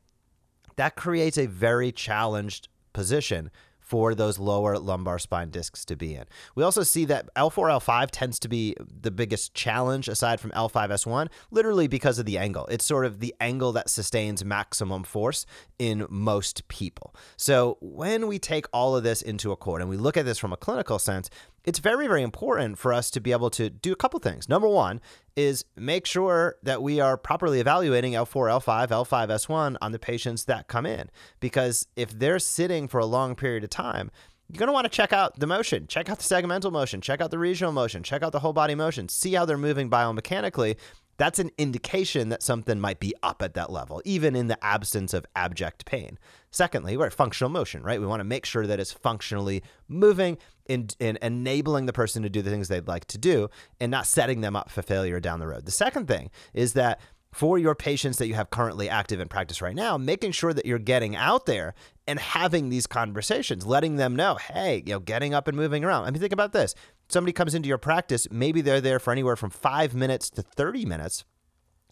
that 0.77 0.97
creates 0.97 1.39
a 1.39 1.47
very 1.47 1.93
challenged 1.93 2.69
position 2.93 3.51
for 3.87 4.17
those 4.17 4.37
lower 4.37 4.79
lumbar 4.79 5.17
spine 5.17 5.49
discs 5.49 5.85
to 5.85 5.95
be 5.95 6.17
in. 6.17 6.25
We 6.57 6.65
also 6.65 6.83
see 6.83 7.05
that 7.05 7.33
L4, 7.37 7.81
L5 7.81 8.09
tends 8.11 8.41
to 8.41 8.49
be 8.49 8.75
the 8.81 9.13
biggest 9.13 9.55
challenge 9.55 10.09
aside 10.09 10.41
from 10.41 10.51
L5S1, 10.51 11.29
literally 11.53 11.87
because 11.87 12.19
of 12.19 12.27
the 12.27 12.37
angle. 12.37 12.67
It's 12.67 12.85
sort 12.85 13.07
of 13.07 13.21
the 13.21 13.33
angle 13.41 13.71
that 13.73 13.89
sustains 13.89 14.45
maximum 14.45 15.05
force 15.05 15.47
in 15.79 16.05
most 16.11 16.67
people. 16.67 17.15
So 17.37 17.79
when 17.81 18.27
we 18.27 18.41
take 18.41 18.67
all 18.73 18.97
of 18.97 19.05
this 19.05 19.23
into 19.23 19.53
account 19.53 19.83
and 19.83 19.89
we 19.89 19.97
look 19.97 20.17
at 20.17 20.25
this 20.25 20.39
from 20.39 20.53
a 20.53 20.57
clinical 20.57 20.99
sense, 20.99 21.31
it's 21.67 21.81
very, 21.81 22.07
very 22.07 22.23
important 22.23 22.79
for 22.79 22.93
us 22.93 23.11
to 23.11 23.21
be 23.21 23.33
able 23.33 23.51
to 23.51 23.69
do 23.69 23.93
a 23.93 23.97
couple 23.97 24.21
things. 24.21 24.49
Number 24.49 24.69
one 24.69 25.01
is 25.35 25.65
make 25.77 26.07
sure 26.07 26.57
that 26.63 26.81
we 26.81 27.01
are 27.01 27.17
properly 27.17 27.59
evaluating 27.61 28.13
L4, 28.13 28.63
L5, 28.63 28.89
L5S1 28.89 29.77
on 29.83 29.93
the 29.93 29.99
patients 29.99 30.45
that 30.45 30.69
come 30.69 30.87
in. 30.87 31.11
Because 31.41 31.89
if 31.97 32.17
they're 32.17 32.39
sitting 32.39 32.87
for 32.87 32.99
a 32.99 33.07
long 33.07 33.35
period 33.35 33.65
of 33.65 33.71
time, 33.71 34.13
you're 34.49 34.61
going 34.61 34.69
to 34.69 34.73
want 34.73 34.85
to 34.85 34.91
check 34.91 35.13
out 35.13 35.41
the 35.41 35.47
motion, 35.47 35.89
check 35.89 36.09
out 36.09 36.19
the 36.19 36.25
segmental 36.25 36.71
motion, 36.71 37.01
check 37.01 37.21
out 37.21 37.33
the 37.33 37.39
regional 37.39 37.73
motion, 37.73 38.05
check 38.05 38.23
out 38.23 38.31
the 38.31 38.39
whole 38.39 38.53
body 38.53 38.77
motion, 38.77 39.09
see 39.09 39.35
how 39.35 39.45
they're 39.45 39.59
moving 39.59 39.91
biomechanically 39.91 40.77
that's 41.17 41.39
an 41.39 41.51
indication 41.59 42.29
that 42.29 42.43
something 42.43 42.81
might 42.81 43.01
be 43.01 43.15
up 43.23 43.43
at 43.43 43.55
that 43.55 43.71
level, 43.71 44.03
even 44.05 44.37
in 44.37 44.49
the 44.49 44.63
absence 44.65 45.15
of 45.15 45.25
abject 45.35 45.85
pain. 45.87 46.19
Secondly, 46.51 46.97
we're 46.97 47.07
at 47.07 47.13
functional 47.13 47.51
motion, 47.51 47.83
right? 47.83 48.01
We 48.01 48.07
want 48.07 48.21
to 48.21 48.25
make 48.25 48.45
sure 48.45 48.67
that 48.67 48.81
it's 48.81 48.93
functionally 48.93 49.63
moving 49.89 50.39
and, 50.69 50.95
and 51.01 51.19
enabling 51.23 51.87
the 51.87 51.93
person 51.93 52.23
to 52.23 52.29
do 52.29 52.43
the 52.43 52.51
things 52.51 52.69
they'd 52.69 52.89
like 52.89 53.07
to 53.07 53.19
do 53.19 53.49
and 53.81 53.91
not 53.91 54.07
setting 54.07 54.41
them 54.41 54.57
up 54.57 54.71
for 54.71 54.83
failure 54.83 55.21
down 55.21 55.41
the 55.41 55.47
road. 55.47 55.65
The 55.65 55.71
second 55.73 56.09
thing 56.09 56.31
is 56.53 56.73
that 56.75 57.01
for 57.33 57.59
your 57.59 57.75
patients 57.75 58.19
that 58.19 58.29
you 58.29 58.35
have 58.35 58.51
currently 58.51 58.89
active 58.89 59.21
in 59.21 59.29
practice 59.29 59.61
right 59.61 59.75
now, 59.75 59.99
making 59.99 60.33
sure 60.33 60.55
that 60.55 60.65
you're 60.65 60.79
getting 60.79 61.15
out 61.15 61.47
there 61.47 61.75
and 62.07 62.19
having 62.19 62.69
these 62.71 62.87
conversations, 62.87 63.67
letting 63.67 63.97
them 63.97 64.17
know, 64.17 64.37
hey, 64.37 64.83
you 64.87 64.93
know, 64.93 65.01
getting 65.01 65.35
up 65.35 65.47
and 65.49 65.57
moving 65.57 65.85
around. 65.85 66.05
I 66.05 66.11
mean, 66.11 66.21
think 66.21 66.33
about 66.33 66.53
this. 66.53 66.75
Somebody 67.09 67.33
comes 67.33 67.55
into 67.55 67.69
your 67.69 67.79
practice, 67.79 68.27
maybe 68.31 68.61
they're 68.61 68.81
there 68.81 68.99
for 68.99 69.13
anywhere 69.13 69.37
from 69.37 69.51
five 69.51 69.95
minutes 69.95 70.31
to 70.31 70.43
30 70.43 70.87
minutes. 70.87 71.25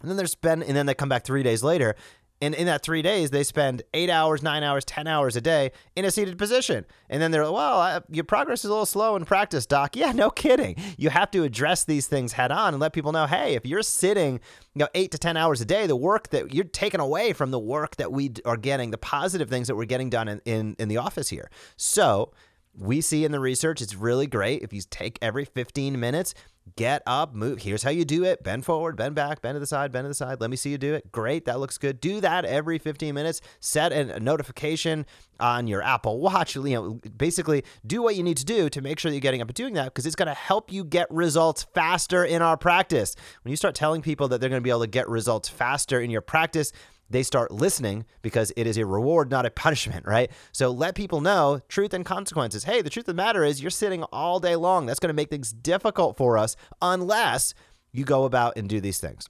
And 0.01 0.11
then 0.11 0.17
they're 0.17 0.27
spend, 0.27 0.65
and 0.65 0.77
then 0.77 0.87
they 0.87 0.95
come 0.95 1.09
back 1.09 1.25
three 1.25 1.43
days 1.43 1.63
later 1.63 1.95
and 2.41 2.55
in 2.55 2.67
that 2.67 2.83
three 2.83 3.01
days, 3.01 3.31
they 3.31 3.45
spend 3.45 3.83
eight 3.95 4.11
hours, 4.11 4.43
nine 4.43 4.63
hours, 4.63 4.85
10 4.85 5.07
hours 5.07 5.37
a 5.37 5.41
day 5.41 5.71
in 5.97 6.05
a 6.05 6.11
seated 6.11 6.37
position. 6.37 6.85
And 7.09 7.23
then 7.23 7.31
they're 7.31 7.45
like, 7.45 7.55
well, 7.55 7.81
I, 7.81 8.01
your 8.11 8.25
progress 8.25 8.61
is 8.61 8.67
a 8.67 8.73
little 8.73 8.87
slow 8.87 9.17
in 9.17 9.25
practice, 9.25 9.67
doc. 9.67 9.97
Yeah, 10.05 10.13
no 10.13 10.29
kidding. 10.29 10.77
You 10.99 11.09
have 11.11 11.31
to 11.31 11.45
address 11.45 11.85
these 11.85 12.07
things 12.07 12.33
head 12.33 12.51
on 12.51 12.75
and 12.75 12.81
let 12.81 12.93
people 12.93 13.13
know, 13.13 13.27
hey, 13.27 13.55
if 13.55 13.65
you're 13.65 13.83
sitting, 13.83 14.35
you 14.75 14.81
know, 14.81 14.89
eight 14.95 15.13
to 15.13 15.19
10 15.19 15.37
hours 15.37 15.61
a 15.61 15.65
day, 15.65 15.87
the 15.87 15.97
work 15.97 16.29
that 16.31 16.53
you're 16.53 16.65
taking 16.65 17.01
away 17.01 17.33
from 17.33 17.53
the 17.53 17.59
work 17.59 17.97
that 17.97 18.13
we 18.13 18.33
are 18.45 18.57
getting, 18.57 18.91
the 18.91 18.99
positive 18.99 19.49
things 19.49 19.69
that 19.69 19.77
we're 19.77 19.85
getting 19.85 20.11
done 20.11 20.29
in, 20.29 20.41
in, 20.45 20.77
in 20.79 20.89
the 20.89 20.97
office 20.97 21.29
here. 21.29 21.49
So 21.77 22.33
we 22.77 23.01
see 23.01 23.25
in 23.25 23.33
the 23.33 23.41
research, 23.41 23.81
it's 23.81 23.95
really 23.95 24.27
great 24.27 24.63
if 24.63 24.73
you 24.73 24.83
take 24.89 25.19
every 25.23 25.45
15 25.45 25.99
minutes, 25.99 26.35
get 26.77 27.03
up, 27.07 27.35
move. 27.35 27.61
Here's 27.61 27.83
how 27.83 27.91
you 27.91 28.05
do 28.05 28.25
it 28.25 28.43
bend 28.43 28.65
forward, 28.65 28.97
bend 28.97 29.15
back, 29.15 29.43
bend 29.43 29.57
to 29.57 29.61
the 29.61 29.67
side, 29.67 29.93
bend 29.93 30.05
to 30.05 30.09
the 30.09 30.15
side. 30.15 30.41
Let 30.41 30.51
me 30.51 30.57
see 30.57 30.71
you 30.71 30.79
do 30.79 30.95
it. 30.95 31.13
Great. 31.13 31.45
That 31.45 31.61
looks 31.61 31.79
good. 31.79 32.01
Do 32.01 32.21
that 32.21 32.45
every 32.45 32.79
15 32.79 33.15
minutes. 33.15 33.41
Set 33.61 33.93
a 33.93 34.19
notification 34.19 35.07
on 35.39 35.67
your 35.67 35.83
Apple 35.83 36.21
Watch. 36.21 36.57
You 36.57 36.63
know, 36.63 37.01
basically 37.17 37.65
do 37.87 38.03
what 38.03 38.17
you 38.17 38.23
need 38.23 38.39
to 38.39 38.45
do 38.45 38.69
to 38.71 38.81
make 38.81 38.99
sure 38.99 39.11
that 39.11 39.15
you're 39.15 39.21
getting 39.21 39.43
up 39.43 39.49
and 39.49 39.55
doing 39.55 39.75
that 39.75 39.87
because 39.87 40.07
it's 40.07 40.17
going 40.17 40.29
to 40.29 40.35
help 40.35 40.73
you 40.73 40.85
get 40.85 41.11
results 41.11 41.65
faster 41.75 42.25
in 42.25 42.43
our 42.43 42.57
practice. 42.57 43.15
When 43.43 43.51
you 43.51 43.57
start 43.57 43.75
telling 43.75 44.03
people 44.03 44.29
that 44.29 44.41
they're 44.41 44.51
going 44.51 44.61
to 44.63 44.65
be 44.65 44.71
able 44.71 44.81
to 44.81 44.87
get 44.87 45.09
results 45.09 45.49
faster 45.49 46.01
in 46.01 46.11
your 46.11 46.23
practice, 46.23 46.73
they 47.11 47.23
start 47.23 47.51
listening 47.51 48.05
because 48.23 48.53
it 48.57 48.67
is 48.67 48.77
a 48.77 48.87
reward, 48.87 49.31
not 49.31 49.47
a 49.47 49.51
punishment, 49.51 50.07
right? 50.07 50.31
So 50.53 50.71
let 50.71 50.95
people 50.95 51.21
know 51.21 51.61
truth 51.69 51.95
and 51.95 52.05
consequences. 52.05 52.65
Hey, 52.65 52.83
the 52.83 52.91
truth 52.91 53.05
of 53.05 53.17
the 53.17 53.23
matter 53.23 53.45
is 53.45 53.61
you're 53.63 53.71
sitting 53.71 54.03
all 54.05 54.41
day 54.41 54.57
long. 54.57 54.87
That's 54.87 55.01
going 55.01 55.09
to 55.09 55.15
make 55.15 55.31
things 55.31 55.53
difficult 55.53 56.17
for 56.17 56.39
us 56.39 56.57
unless 56.81 57.55
you 57.93 58.05
go 58.05 58.25
about 58.25 58.57
and 58.57 58.69
do 58.69 58.81
these 58.81 58.99
things. 59.01 59.29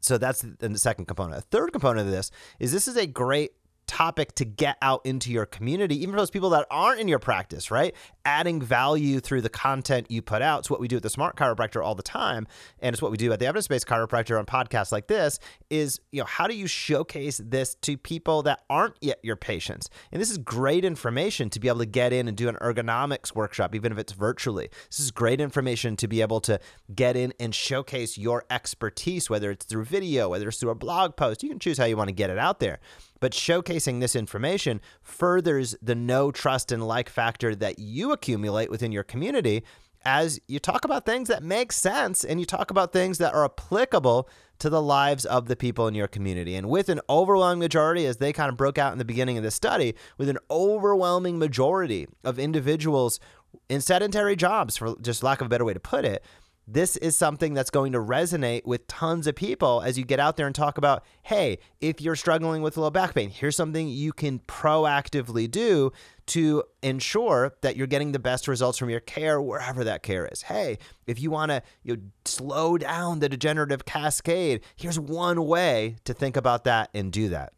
So 0.00 0.18
that's 0.18 0.42
the 0.42 0.78
second 0.78 1.06
component. 1.06 1.38
A 1.38 1.42
third 1.42 1.72
component 1.72 2.06
of 2.06 2.12
this 2.12 2.30
is 2.58 2.72
this 2.72 2.88
is 2.88 2.96
a 2.96 3.06
great 3.06 3.52
topic 3.88 4.34
to 4.36 4.44
get 4.44 4.76
out 4.82 5.00
into 5.04 5.32
your 5.32 5.46
community, 5.46 6.00
even 6.00 6.12
for 6.12 6.20
those 6.20 6.30
people 6.30 6.50
that 6.50 6.66
aren't 6.70 7.00
in 7.00 7.08
your 7.08 7.18
practice, 7.18 7.70
right? 7.70 7.94
Adding 8.24 8.62
value 8.62 9.18
through 9.18 9.40
the 9.40 9.48
content 9.48 10.10
you 10.10 10.22
put 10.22 10.42
out. 10.42 10.60
It's 10.60 10.70
what 10.70 10.78
we 10.78 10.86
do 10.86 10.96
at 10.96 11.02
the 11.02 11.10
Smart 11.10 11.36
Chiropractor 11.36 11.84
all 11.84 11.96
the 11.96 12.02
time, 12.02 12.46
and 12.78 12.94
it's 12.94 13.02
what 13.02 13.10
we 13.10 13.16
do 13.16 13.32
at 13.32 13.40
the 13.40 13.46
Evidence 13.46 13.66
Based 13.66 13.86
Chiropractor 13.86 14.38
on 14.38 14.46
podcasts 14.46 14.92
like 14.92 15.08
this. 15.08 15.40
Is 15.70 16.00
you 16.12 16.20
know 16.20 16.26
how 16.26 16.46
do 16.46 16.54
you 16.54 16.66
showcase 16.66 17.40
this 17.44 17.74
to 17.76 17.96
people 17.96 18.42
that 18.42 18.62
aren't 18.70 18.96
yet 19.00 19.18
your 19.22 19.36
patients? 19.36 19.90
And 20.12 20.20
this 20.20 20.30
is 20.30 20.38
great 20.38 20.84
information 20.84 21.50
to 21.50 21.58
be 21.58 21.68
able 21.68 21.80
to 21.80 21.86
get 21.86 22.12
in 22.12 22.28
and 22.28 22.36
do 22.36 22.48
an 22.48 22.56
ergonomics 22.56 23.34
workshop, 23.34 23.74
even 23.74 23.90
if 23.90 23.98
it's 23.98 24.12
virtually. 24.12 24.68
This 24.90 25.00
is 25.00 25.10
great 25.10 25.40
information 25.40 25.96
to 25.96 26.06
be 26.06 26.20
able 26.20 26.40
to 26.42 26.60
get 26.94 27.16
in 27.16 27.32
and 27.40 27.54
showcase 27.54 28.18
your 28.18 28.44
expertise, 28.50 29.30
whether 29.30 29.50
it's 29.50 29.64
through 29.64 29.84
video, 29.84 30.28
whether 30.28 30.48
it's 30.48 30.58
through 30.58 30.70
a 30.70 30.74
blog 30.74 31.16
post. 31.16 31.42
You 31.42 31.48
can 31.48 31.58
choose 31.58 31.78
how 31.78 31.86
you 31.86 31.96
want 31.96 32.08
to 32.08 32.14
get 32.14 32.30
it 32.30 32.38
out 32.38 32.60
there. 32.60 32.80
But 33.20 33.32
showcasing 33.32 34.00
this 34.00 34.14
information 34.16 34.80
furthers 35.02 35.76
the 35.82 35.94
know, 35.94 36.30
trust, 36.30 36.72
and 36.72 36.86
like 36.86 37.08
factor 37.08 37.54
that 37.56 37.78
you 37.78 38.12
accumulate 38.12 38.70
within 38.70 38.92
your 38.92 39.04
community 39.04 39.64
as 40.04 40.40
you 40.46 40.58
talk 40.58 40.84
about 40.84 41.04
things 41.04 41.28
that 41.28 41.42
make 41.42 41.72
sense 41.72 42.24
and 42.24 42.38
you 42.40 42.46
talk 42.46 42.70
about 42.70 42.92
things 42.92 43.18
that 43.18 43.34
are 43.34 43.44
applicable 43.44 44.28
to 44.58 44.70
the 44.70 44.82
lives 44.82 45.24
of 45.24 45.46
the 45.46 45.56
people 45.56 45.86
in 45.86 45.94
your 45.94 46.08
community. 46.08 46.54
And 46.54 46.68
with 46.68 46.88
an 46.88 47.00
overwhelming 47.08 47.58
majority, 47.58 48.06
as 48.06 48.16
they 48.16 48.32
kind 48.32 48.48
of 48.48 48.56
broke 48.56 48.78
out 48.78 48.92
in 48.92 48.98
the 48.98 49.04
beginning 49.04 49.36
of 49.36 49.44
the 49.44 49.50
study, 49.50 49.94
with 50.16 50.28
an 50.28 50.38
overwhelming 50.50 51.38
majority 51.38 52.06
of 52.24 52.38
individuals 52.38 53.20
in 53.68 53.80
sedentary 53.80 54.36
jobs, 54.36 54.76
for 54.76 54.96
just 55.00 55.22
lack 55.22 55.40
of 55.40 55.46
a 55.46 55.50
better 55.50 55.64
way 55.64 55.74
to 55.74 55.80
put 55.80 56.04
it, 56.04 56.24
this 56.70 56.98
is 56.98 57.16
something 57.16 57.54
that's 57.54 57.70
going 57.70 57.92
to 57.92 57.98
resonate 57.98 58.66
with 58.66 58.86
tons 58.86 59.26
of 59.26 59.34
people 59.34 59.80
as 59.80 59.98
you 59.98 60.04
get 60.04 60.20
out 60.20 60.36
there 60.36 60.46
and 60.46 60.54
talk 60.54 60.76
about 60.76 61.02
hey, 61.22 61.58
if 61.80 62.00
you're 62.00 62.16
struggling 62.16 62.62
with 62.62 62.76
low 62.76 62.90
back 62.90 63.14
pain, 63.14 63.30
here's 63.30 63.56
something 63.56 63.88
you 63.88 64.12
can 64.12 64.38
proactively 64.40 65.50
do 65.50 65.90
to 66.26 66.62
ensure 66.82 67.54
that 67.62 67.76
you're 67.76 67.86
getting 67.86 68.12
the 68.12 68.18
best 68.18 68.46
results 68.46 68.76
from 68.76 68.90
your 68.90 69.00
care 69.00 69.40
wherever 69.40 69.82
that 69.82 70.02
care 70.02 70.28
is. 70.30 70.42
Hey, 70.42 70.78
if 71.06 71.20
you 71.20 71.30
want 71.30 71.50
to 71.50 71.62
you 71.82 71.96
know, 71.96 72.02
slow 72.26 72.76
down 72.76 73.20
the 73.20 73.28
degenerative 73.28 73.86
cascade, 73.86 74.60
here's 74.76 74.98
one 74.98 75.46
way 75.46 75.96
to 76.04 76.12
think 76.12 76.36
about 76.36 76.64
that 76.64 76.90
and 76.92 77.10
do 77.10 77.30
that. 77.30 77.52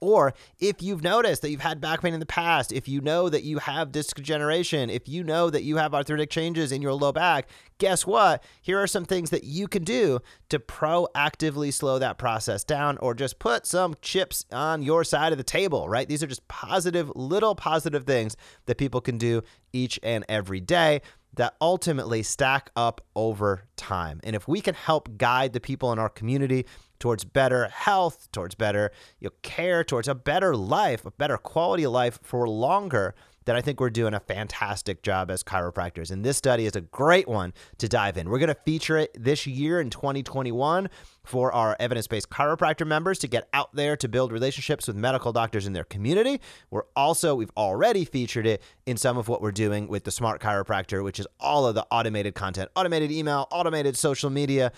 Or 0.00 0.34
if 0.58 0.82
you've 0.82 1.02
noticed 1.02 1.42
that 1.42 1.50
you've 1.50 1.60
had 1.60 1.80
back 1.80 2.02
pain 2.02 2.14
in 2.14 2.20
the 2.20 2.26
past, 2.26 2.72
if 2.72 2.88
you 2.88 3.00
know 3.00 3.28
that 3.28 3.42
you 3.42 3.58
have 3.58 3.92
disc 3.92 4.16
degeneration, 4.16 4.90
if 4.90 5.08
you 5.08 5.24
know 5.24 5.50
that 5.50 5.62
you 5.62 5.76
have 5.76 5.94
arthritic 5.94 6.30
changes 6.30 6.72
in 6.72 6.82
your 6.82 6.94
low 6.94 7.12
back, 7.12 7.48
guess 7.78 8.06
what? 8.06 8.42
Here 8.60 8.78
are 8.80 8.86
some 8.86 9.04
things 9.04 9.30
that 9.30 9.44
you 9.44 9.68
can 9.68 9.84
do 9.84 10.20
to 10.48 10.58
proactively 10.58 11.72
slow 11.72 11.98
that 11.98 12.18
process 12.18 12.64
down 12.64 12.98
or 12.98 13.14
just 13.14 13.38
put 13.38 13.66
some 13.66 13.94
chips 14.02 14.44
on 14.52 14.82
your 14.82 15.04
side 15.04 15.32
of 15.32 15.38
the 15.38 15.44
table, 15.44 15.88
right? 15.88 16.08
These 16.08 16.22
are 16.22 16.26
just 16.26 16.46
positive, 16.48 17.10
little 17.14 17.54
positive 17.54 18.04
things 18.04 18.36
that 18.66 18.78
people 18.78 19.00
can 19.00 19.18
do 19.18 19.42
each 19.72 19.98
and 20.02 20.24
every 20.28 20.60
day 20.60 21.00
that 21.34 21.54
ultimately 21.60 22.22
stack 22.22 22.70
up 22.74 23.00
over 23.14 23.64
time. 23.76 24.20
And 24.24 24.34
if 24.34 24.48
we 24.48 24.60
can 24.60 24.74
help 24.74 25.16
guide 25.16 25.52
the 25.52 25.60
people 25.60 25.92
in 25.92 25.98
our 25.98 26.08
community 26.08 26.66
towards 26.98 27.24
better 27.24 27.68
health, 27.68 28.28
towards 28.32 28.54
better 28.54 28.90
you 29.20 29.28
know, 29.28 29.34
care, 29.42 29.84
towards 29.84 30.08
a 30.08 30.14
better 30.14 30.56
life, 30.56 31.04
a 31.04 31.10
better 31.10 31.36
quality 31.36 31.84
of 31.84 31.92
life 31.92 32.18
for 32.22 32.48
longer, 32.48 33.14
then 33.48 33.56
I 33.56 33.62
think 33.62 33.80
we're 33.80 33.88
doing 33.88 34.12
a 34.12 34.20
fantastic 34.20 35.02
job 35.02 35.30
as 35.30 35.42
chiropractors. 35.42 36.10
And 36.10 36.22
this 36.22 36.36
study 36.36 36.66
is 36.66 36.76
a 36.76 36.82
great 36.82 37.26
one 37.26 37.54
to 37.78 37.88
dive 37.88 38.18
in. 38.18 38.28
We're 38.28 38.38
going 38.38 38.48
to 38.48 38.60
feature 38.66 38.98
it 38.98 39.16
this 39.18 39.46
year 39.46 39.80
in 39.80 39.88
2021 39.88 40.90
for 41.24 41.50
our 41.52 41.74
evidence 41.80 42.06
based 42.06 42.28
chiropractor 42.28 42.86
members 42.86 43.18
to 43.20 43.28
get 43.28 43.48
out 43.54 43.74
there 43.74 43.96
to 43.96 44.08
build 44.08 44.32
relationships 44.32 44.86
with 44.86 44.96
medical 44.96 45.32
doctors 45.32 45.66
in 45.66 45.72
their 45.72 45.84
community. 45.84 46.42
We're 46.70 46.84
also, 46.94 47.34
we've 47.34 47.52
already 47.56 48.04
featured 48.04 48.46
it 48.46 48.62
in 48.84 48.98
some 48.98 49.16
of 49.16 49.28
what 49.28 49.40
we're 49.40 49.52
doing 49.52 49.88
with 49.88 50.04
the 50.04 50.10
Smart 50.10 50.42
Chiropractor, 50.42 51.02
which 51.02 51.18
is 51.18 51.26
all 51.40 51.66
of 51.66 51.74
the 51.74 51.86
automated 51.90 52.34
content, 52.34 52.70
automated 52.76 53.10
email, 53.10 53.48
automated 53.50 53.96
social 53.96 54.28
media, 54.28 54.72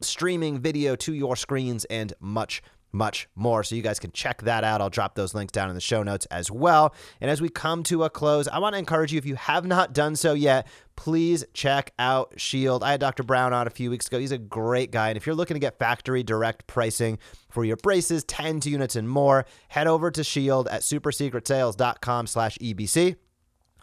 streaming 0.00 0.58
video 0.58 0.96
to 0.96 1.14
your 1.14 1.36
screens, 1.36 1.84
and 1.84 2.12
much 2.18 2.60
much 2.96 3.28
more. 3.34 3.62
So 3.62 3.74
you 3.74 3.82
guys 3.82 3.98
can 3.98 4.10
check 4.12 4.42
that 4.42 4.64
out. 4.64 4.80
I'll 4.80 4.90
drop 4.90 5.14
those 5.14 5.34
links 5.34 5.52
down 5.52 5.68
in 5.68 5.74
the 5.74 5.80
show 5.80 6.02
notes 6.02 6.26
as 6.26 6.50
well. 6.50 6.94
And 7.20 7.30
as 7.30 7.40
we 7.40 7.48
come 7.48 7.82
to 7.84 8.04
a 8.04 8.10
close, 8.10 8.48
I 8.48 8.58
want 8.58 8.74
to 8.74 8.78
encourage 8.78 9.12
you 9.12 9.18
if 9.18 9.26
you 9.26 9.36
have 9.36 9.66
not 9.66 9.92
done 9.92 10.16
so 10.16 10.32
yet, 10.32 10.66
please 10.96 11.44
check 11.52 11.92
out 11.98 12.32
Shield. 12.36 12.82
I 12.82 12.92
had 12.92 13.00
Dr. 13.00 13.22
Brown 13.22 13.52
on 13.52 13.66
a 13.66 13.70
few 13.70 13.90
weeks 13.90 14.06
ago. 14.06 14.18
He's 14.18 14.32
a 14.32 14.38
great 14.38 14.90
guy. 14.90 15.08
And 15.08 15.16
if 15.16 15.26
you're 15.26 15.36
looking 15.36 15.54
to 15.54 15.60
get 15.60 15.78
factory 15.78 16.22
direct 16.22 16.66
pricing 16.66 17.18
for 17.50 17.64
your 17.64 17.76
braces, 17.76 18.24
TENS 18.24 18.66
units 18.66 18.96
and 18.96 19.08
more, 19.08 19.46
head 19.68 19.86
over 19.86 20.10
to 20.10 20.24
Shield 20.24 20.66
at 20.68 20.80
supersecretsales.com 20.80 22.26
slash 22.26 22.58
EBC. 22.58 23.16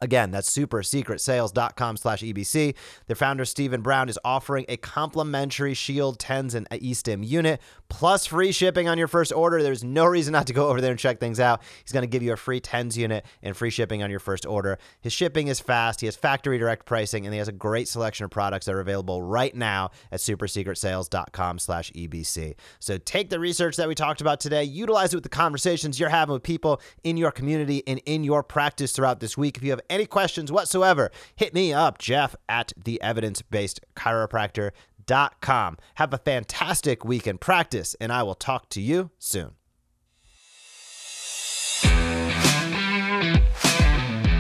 Again, 0.01 0.31
that's 0.31 0.50
supersecretsales.com 0.50 1.97
slash 1.97 2.21
EBC. 2.21 2.75
Their 3.07 3.15
founder, 3.15 3.45
Stephen 3.45 3.81
Brown, 3.81 4.09
is 4.09 4.19
offering 4.25 4.65
a 4.67 4.77
complimentary 4.77 5.73
Shield 5.73 6.19
TENS 6.19 6.55
and 6.55 6.69
eStim 6.69 7.25
unit 7.25 7.62
plus 7.88 8.25
free 8.25 8.51
shipping 8.51 8.89
on 8.89 8.97
your 8.97 9.07
first 9.07 9.31
order. 9.31 9.62
There's 9.62 9.83
no 9.83 10.05
reason 10.05 10.31
not 10.33 10.47
to 10.47 10.53
go 10.53 10.67
over 10.67 10.81
there 10.81 10.91
and 10.91 11.00
check 11.00 11.19
things 11.19 11.39
out. 11.39 11.62
He's 11.83 11.91
going 11.91 12.01
to 12.01 12.07
give 12.07 12.23
you 12.23 12.33
a 12.33 12.38
free 12.38 12.59
TENS 12.59 12.97
unit 12.97 13.23
and 13.43 13.55
free 13.55 13.69
shipping 13.69 14.01
on 14.01 14.09
your 14.09 14.19
first 14.19 14.45
order. 14.45 14.79
His 15.00 15.13
shipping 15.13 15.47
is 15.47 15.59
fast. 15.59 16.00
He 16.00 16.07
has 16.07 16.15
factory 16.15 16.57
direct 16.57 16.85
pricing, 16.85 17.25
and 17.25 17.33
he 17.33 17.38
has 17.38 17.47
a 17.47 17.53
great 17.53 17.88
selection 17.88 18.25
of 18.25 18.31
products 18.31 18.65
that 18.65 18.73
are 18.73 18.79
available 18.79 19.21
right 19.21 19.55
now 19.55 19.91
at 20.12 20.19
supersecretsales.com 20.19 21.59
slash 21.59 21.91
EBC. 21.91 22.55
So 22.79 22.97
take 22.97 23.29
the 23.29 23.39
research 23.39 23.77
that 23.77 23.88
we 23.88 23.95
talked 23.95 24.21
about 24.21 24.39
today, 24.39 24.63
utilize 24.63 25.13
it 25.13 25.17
with 25.17 25.23
the 25.23 25.29
conversations 25.29 26.00
you're 26.00 26.09
having 26.09 26.33
with 26.33 26.43
people 26.43 26.81
in 27.03 27.15
your 27.15 27.31
community 27.31 27.83
and 27.85 28.01
in 28.05 28.23
your 28.23 28.41
practice 28.41 28.91
throughout 28.91 29.19
this 29.19 29.38
week. 29.38 29.57
If 29.57 29.63
you 29.63 29.69
have 29.69 29.81
any 29.93 30.05
questions 30.05 30.51
whatsoever, 30.51 31.12
hit 31.35 31.53
me 31.53 31.71
up, 31.71 31.97
Jeff 32.00 32.35
at 32.50 32.73
the 32.75 33.01
evidence 33.01 33.41
based 33.41 33.79
chiropractor.com. 33.95 35.77
Have 35.95 36.13
a 36.13 36.17
fantastic 36.17 37.05
week 37.05 37.27
in 37.27 37.38
practice, 37.38 37.95
and 38.01 38.12
I 38.12 38.23
will 38.23 38.35
talk 38.35 38.69
to 38.69 38.81
you 38.81 39.12
soon. 39.19 39.51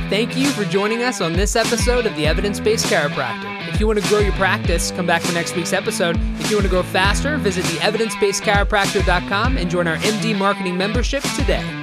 Thank 0.09 0.37
you 0.37 0.47
for 0.51 0.63
joining 0.65 1.01
us 1.01 1.21
on 1.21 1.33
this 1.33 1.55
episode 1.55 2.05
of 2.05 2.15
the 2.15 2.27
Evidence 2.27 2.59
Based 2.59 2.85
Chiropractor. 2.85 3.67
If 3.69 3.79
you 3.79 3.87
want 3.87 3.99
to 3.99 4.07
grow 4.07 4.19
your 4.19 4.33
practice, 4.33 4.91
come 4.91 5.07
back 5.07 5.23
for 5.23 5.33
next 5.33 5.55
week's 5.55 5.73
episode. 5.73 6.17
If 6.39 6.51
you 6.51 6.57
want 6.57 6.65
to 6.65 6.69
grow 6.69 6.83
faster, 6.83 7.37
visit 7.37 7.65
the 7.65 7.77
evidencebasedchiropractor.com 7.77 9.57
and 9.57 9.71
join 9.71 9.87
our 9.87 9.97
MD 9.97 10.37
marketing 10.37 10.77
membership 10.77 11.23
today. 11.35 11.82